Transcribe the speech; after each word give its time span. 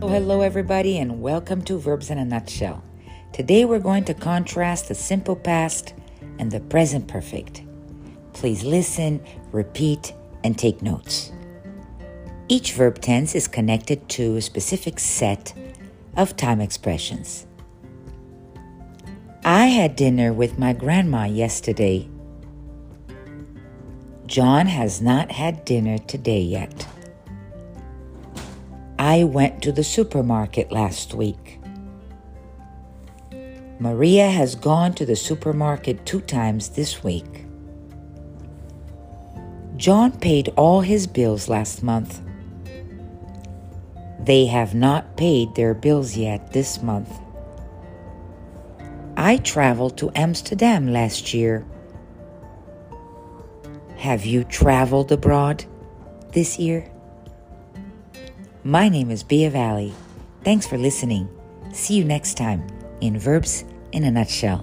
Hello, 0.00 0.12
hello, 0.12 0.40
everybody, 0.42 0.96
and 0.98 1.20
welcome 1.20 1.60
to 1.62 1.76
Verbs 1.76 2.08
in 2.08 2.18
a 2.18 2.24
Nutshell. 2.24 2.84
Today 3.32 3.64
we're 3.64 3.80
going 3.80 4.04
to 4.04 4.14
contrast 4.14 4.86
the 4.86 4.94
simple 4.94 5.34
past 5.34 5.92
and 6.38 6.52
the 6.52 6.60
present 6.60 7.08
perfect. 7.08 7.62
Please 8.32 8.62
listen, 8.62 9.20
repeat, 9.50 10.14
and 10.44 10.56
take 10.56 10.82
notes. 10.82 11.32
Each 12.46 12.74
verb 12.74 13.00
tense 13.00 13.34
is 13.34 13.48
connected 13.48 14.08
to 14.10 14.36
a 14.36 14.40
specific 14.40 15.00
set 15.00 15.52
of 16.16 16.36
time 16.36 16.60
expressions. 16.60 17.48
I 19.44 19.66
had 19.66 19.96
dinner 19.96 20.32
with 20.32 20.60
my 20.60 20.74
grandma 20.74 21.24
yesterday. 21.24 22.08
John 24.26 24.66
has 24.66 25.02
not 25.02 25.32
had 25.32 25.64
dinner 25.64 25.98
today 25.98 26.42
yet. 26.42 26.87
I 29.08 29.24
went 29.24 29.62
to 29.62 29.72
the 29.72 29.84
supermarket 29.84 30.70
last 30.70 31.14
week. 31.14 31.60
Maria 33.78 34.28
has 34.28 34.54
gone 34.54 34.92
to 34.96 35.06
the 35.06 35.16
supermarket 35.16 36.04
two 36.04 36.20
times 36.20 36.68
this 36.68 37.02
week. 37.02 37.46
John 39.78 40.12
paid 40.12 40.52
all 40.56 40.82
his 40.82 41.06
bills 41.06 41.48
last 41.48 41.82
month. 41.82 42.20
They 44.20 44.44
have 44.44 44.74
not 44.74 45.16
paid 45.16 45.54
their 45.54 45.72
bills 45.72 46.14
yet 46.14 46.52
this 46.52 46.82
month. 46.82 47.18
I 49.16 49.38
traveled 49.38 49.96
to 49.96 50.12
Amsterdam 50.14 50.92
last 50.92 51.32
year. 51.32 51.64
Have 53.96 54.26
you 54.26 54.44
traveled 54.44 55.10
abroad 55.12 55.64
this 56.34 56.58
year? 56.58 56.90
My 58.68 58.90
name 58.90 59.10
is 59.10 59.22
Bia 59.22 59.48
Valley. 59.48 59.94
Thanks 60.44 60.66
for 60.66 60.76
listening. 60.76 61.26
See 61.72 61.94
you 61.94 62.04
next 62.04 62.36
time 62.36 62.66
in 63.00 63.18
Verbs 63.18 63.64
in 63.92 64.04
a 64.04 64.10
Nutshell. 64.10 64.62